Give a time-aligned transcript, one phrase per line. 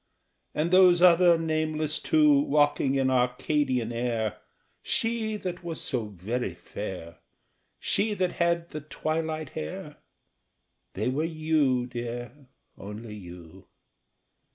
[0.55, 4.39] And those other nameless two Walking in Arcadian air
[4.81, 7.19] She that was so very fair?
[7.77, 9.97] She that had the twilight hair?
[10.95, 12.47] They were you, dear,
[12.79, 13.67] only you.